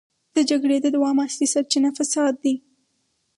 د 0.35 0.37
جګړې 0.49 0.77
د 0.81 0.87
دوام 0.95 1.17
اصلي 1.25 1.47
سرچينه 1.53 1.89
فساد 1.97 2.33
دی. 2.43 2.55